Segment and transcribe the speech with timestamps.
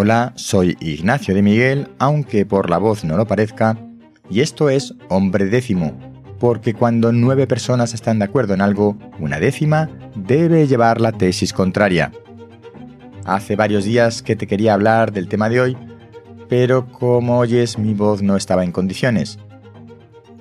[0.00, 3.76] Hola, soy Ignacio de Miguel, aunque por la voz no lo parezca,
[4.30, 5.92] y esto es Hombre Décimo,
[6.38, 11.52] porque cuando nueve personas están de acuerdo en algo, una décima debe llevar la tesis
[11.52, 12.12] contraria.
[13.24, 15.76] Hace varios días que te quería hablar del tema de hoy,
[16.48, 19.40] pero como oyes mi voz no estaba en condiciones.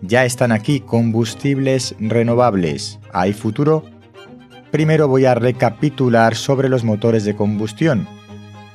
[0.00, 2.98] Ya están aquí combustibles renovables.
[3.12, 3.84] ¿Hay futuro?
[4.70, 8.08] Primero voy a recapitular sobre los motores de combustión,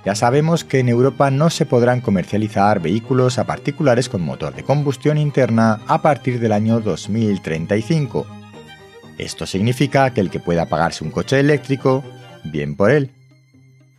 [0.07, 4.63] ya sabemos que en Europa no se podrán comercializar vehículos a particulares con motor de
[4.63, 8.25] combustión interna a partir del año 2035.
[9.17, 12.05] Esto significa que el que pueda pagarse un coche eléctrico,
[12.45, 13.11] bien por él.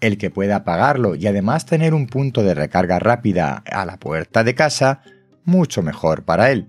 [0.01, 4.45] El que pueda pagarlo y además tener un punto de recarga rápida a la puerta
[4.45, 5.03] de casa,
[5.45, 6.69] mucho mejor para él.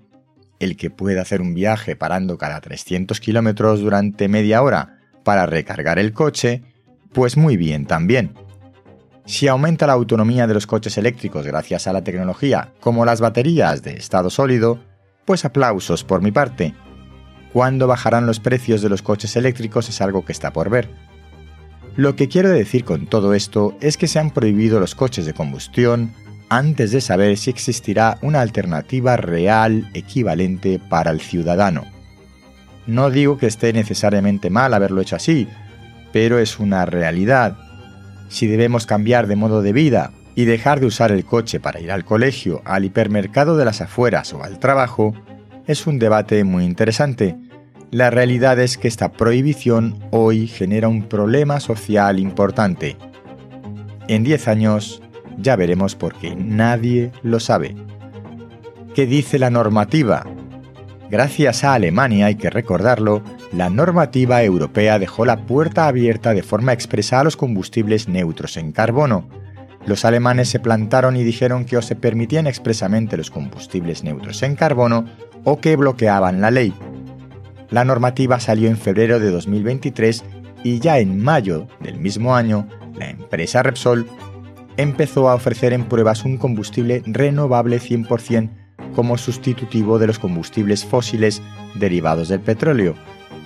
[0.60, 5.98] El que pueda hacer un viaje parando cada 300 kilómetros durante media hora para recargar
[5.98, 6.62] el coche,
[7.14, 8.34] pues muy bien también.
[9.30, 13.84] Si aumenta la autonomía de los coches eléctricos gracias a la tecnología, como las baterías
[13.84, 14.80] de estado sólido,
[15.24, 16.74] pues aplausos por mi parte.
[17.54, 20.90] ¿Cuándo bajarán los precios de los coches eléctricos es algo que está por ver.
[21.96, 25.36] Lo que quiero decir con todo esto es que se han prohibido los coches de
[25.36, 26.12] combustión
[26.50, 31.86] antes de saber si existirá una alternativa real equivalente para el ciudadano.
[32.88, 35.48] No digo que esté necesariamente mal haberlo hecho así,
[36.12, 37.69] pero es una realidad
[38.30, 41.92] si debemos cambiar de modo de vida y dejar de usar el coche para ir
[41.92, 45.14] al colegio, al hipermercado de las afueras o al trabajo,
[45.68, 47.36] es un debate muy interesante.
[47.92, 52.96] La realidad es que esta prohibición hoy genera un problema social importante.
[54.08, 55.02] En 10 años
[55.38, 57.76] ya veremos por qué nadie lo sabe.
[58.94, 60.26] ¿Qué dice la normativa?
[61.10, 66.74] Gracias a Alemania, hay que recordarlo, la normativa europea dejó la puerta abierta de forma
[66.74, 69.28] expresa a los combustibles neutros en carbono.
[69.86, 74.56] Los alemanes se plantaron y dijeron que o se permitían expresamente los combustibles neutros en
[74.56, 75.06] carbono
[75.46, 76.74] o que bloqueaban la ley.
[77.72, 80.24] La normativa salió en febrero de 2023
[80.64, 84.08] y ya en mayo del mismo año, la empresa Repsol
[84.78, 88.50] empezó a ofrecer en pruebas un combustible renovable 100%
[88.96, 91.42] como sustitutivo de los combustibles fósiles
[91.76, 92.96] derivados del petróleo,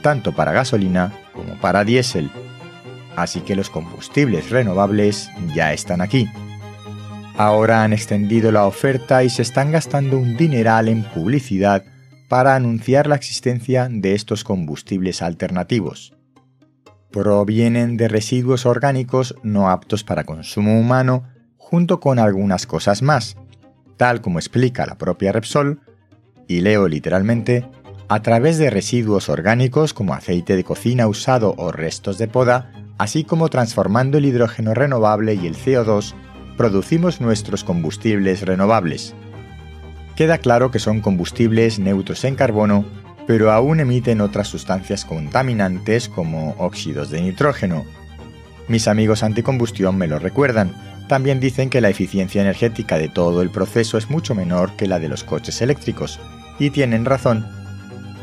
[0.03, 2.29] tanto para gasolina como para diésel.
[3.15, 6.29] Así que los combustibles renovables ya están aquí.
[7.35, 11.83] Ahora han extendido la oferta y se están gastando un dineral en publicidad
[12.29, 16.15] para anunciar la existencia de estos combustibles alternativos.
[17.11, 21.23] Provienen de residuos orgánicos no aptos para consumo humano,
[21.57, 23.35] junto con algunas cosas más,
[23.97, 25.81] tal como explica la propia Repsol,
[26.47, 27.65] y leo literalmente,
[28.07, 33.23] a través de residuos orgánicos como aceite de cocina usado o restos de poda, así
[33.23, 36.13] como transformando el hidrógeno renovable y el CO2,
[36.57, 39.15] producimos nuestros combustibles renovables.
[40.15, 42.85] Queda claro que son combustibles neutros en carbono,
[43.25, 47.85] pero aún emiten otras sustancias contaminantes como óxidos de nitrógeno.
[48.67, 50.73] Mis amigos anticombustión me lo recuerdan.
[51.07, 54.99] También dicen que la eficiencia energética de todo el proceso es mucho menor que la
[54.99, 56.19] de los coches eléctricos,
[56.59, 57.45] y tienen razón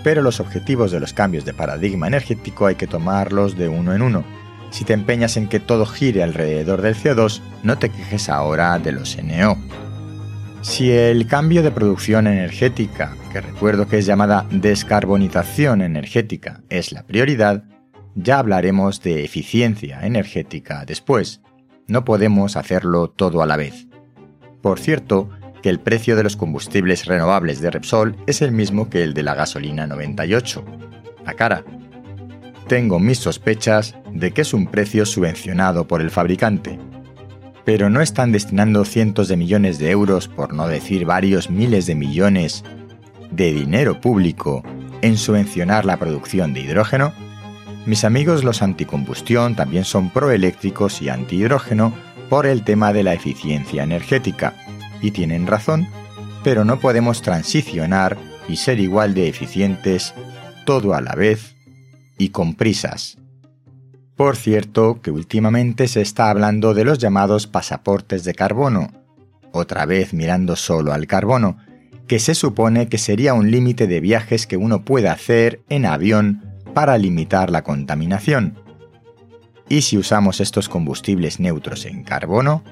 [0.03, 4.03] pero los objetivos de los cambios de paradigma energético hay que tomarlos de uno en
[4.03, 4.25] uno.
[4.71, 8.93] Si te empeñas en que todo gire alrededor del CO2, no te quejes ahora de
[8.93, 9.59] los NO.
[10.63, 17.03] Si el cambio de producción energética, que recuerdo que es llamada descarbonización energética, es la
[17.03, 17.65] prioridad,
[18.15, 21.41] ya hablaremos de eficiencia energética después.
[21.87, 23.87] No podemos hacerlo todo a la vez.
[24.61, 25.31] Por cierto,
[25.63, 29.23] que el precio de los combustibles renovables de Repsol es el mismo que el de
[29.23, 30.65] la gasolina 98,
[31.25, 31.65] la cara.
[32.67, 36.79] Tengo mis sospechas de que es un precio subvencionado por el fabricante.
[37.65, 41.95] Pero no están destinando cientos de millones de euros, por no decir varios miles de
[41.95, 42.65] millones,
[43.31, 44.63] de dinero público
[45.03, 47.13] en subvencionar la producción de hidrógeno.
[47.87, 51.95] Mis amigos los anticombustión también son proeléctricos y antihidrógeno
[52.29, 54.55] por el tema de la eficiencia energética
[55.03, 55.89] y tienen razón,
[56.43, 58.19] pero no podemos transicionar
[58.49, 60.15] y ser igual de eficientes
[60.65, 61.55] todo a la vez
[62.19, 63.19] y con prisas.
[64.17, 68.91] Por cierto, que últimamente se está hablando de los llamados pasaportes de carbono,
[69.53, 71.57] otra vez mirando solo al carbono,
[72.07, 76.45] que se supone que sería un límite de viajes que uno puede hacer en avión
[76.75, 78.59] para limitar la contaminación.
[79.69, 82.65] Y si usamos estos combustibles neutros en carbono,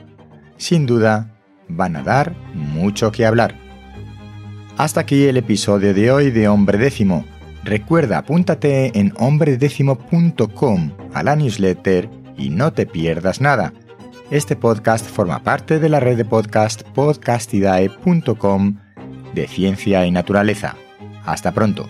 [0.56, 1.38] sin duda
[1.69, 3.55] van a dar mucho que hablar.
[4.76, 7.25] Hasta aquí el episodio de hoy de Hombre Décimo.
[7.65, 13.73] Recuerda, apúntate en hombredécimo.com a la newsletter y no te pierdas nada.
[14.31, 18.76] Este podcast forma parte de la red de podcast podcastidae.com
[19.35, 20.76] de ciencia y naturaleza.
[21.25, 21.88] Hasta pronto.